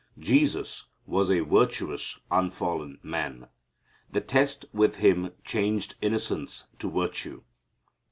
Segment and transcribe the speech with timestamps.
[0.17, 3.49] Jesus was a virtuous unfallen man.
[4.11, 7.43] The test with Him changed innocence to virtue.